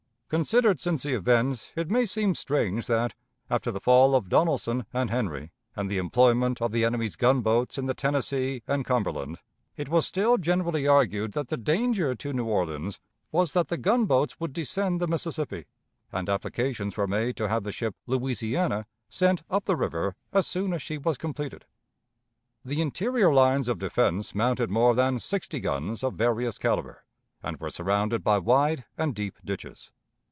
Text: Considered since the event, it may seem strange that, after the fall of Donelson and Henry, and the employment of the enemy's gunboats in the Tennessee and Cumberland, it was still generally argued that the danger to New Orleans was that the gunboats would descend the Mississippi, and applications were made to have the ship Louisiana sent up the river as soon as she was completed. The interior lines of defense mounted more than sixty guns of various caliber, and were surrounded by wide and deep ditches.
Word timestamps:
Considered 0.31 0.79
since 0.79 1.03
the 1.03 1.13
event, 1.13 1.73
it 1.75 1.91
may 1.91 2.05
seem 2.05 2.33
strange 2.33 2.87
that, 2.87 3.13
after 3.49 3.69
the 3.69 3.81
fall 3.81 4.15
of 4.15 4.29
Donelson 4.29 4.85
and 4.93 5.09
Henry, 5.09 5.51
and 5.75 5.89
the 5.89 5.97
employment 5.97 6.61
of 6.61 6.71
the 6.71 6.85
enemy's 6.85 7.17
gunboats 7.17 7.77
in 7.77 7.85
the 7.85 7.93
Tennessee 7.93 8.63
and 8.65 8.85
Cumberland, 8.85 9.39
it 9.75 9.89
was 9.89 10.07
still 10.07 10.37
generally 10.37 10.87
argued 10.87 11.33
that 11.33 11.49
the 11.49 11.57
danger 11.57 12.15
to 12.15 12.31
New 12.31 12.45
Orleans 12.45 12.97
was 13.33 13.51
that 13.51 13.67
the 13.67 13.77
gunboats 13.77 14.39
would 14.39 14.53
descend 14.53 15.01
the 15.01 15.07
Mississippi, 15.09 15.65
and 16.13 16.29
applications 16.29 16.95
were 16.95 17.07
made 17.07 17.35
to 17.35 17.49
have 17.49 17.63
the 17.63 17.73
ship 17.73 17.97
Louisiana 18.07 18.85
sent 19.09 19.43
up 19.49 19.65
the 19.65 19.75
river 19.75 20.15
as 20.31 20.47
soon 20.47 20.71
as 20.71 20.81
she 20.81 20.97
was 20.97 21.17
completed. 21.17 21.65
The 22.63 22.79
interior 22.79 23.33
lines 23.33 23.67
of 23.67 23.79
defense 23.79 24.33
mounted 24.33 24.69
more 24.69 24.95
than 24.95 25.19
sixty 25.19 25.59
guns 25.59 26.05
of 26.05 26.13
various 26.13 26.57
caliber, 26.57 27.03
and 27.43 27.59
were 27.59 27.69
surrounded 27.69 28.23
by 28.23 28.37
wide 28.37 28.85
and 28.97 29.13
deep 29.13 29.37
ditches. 29.43 29.91